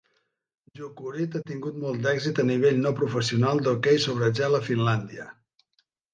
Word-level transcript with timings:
Jukurit 0.77 1.37
ha 1.39 1.41
tingut 1.49 1.77
molt 1.83 2.01
d'èxit 2.05 2.41
a 2.45 2.47
nivell 2.51 2.81
no 2.87 2.93
professional 3.01 3.63
d'hoquei 3.69 4.01
sobre 4.07 4.33
gel 4.41 4.59
de 4.61 4.65
Finlàndia. 4.73 5.29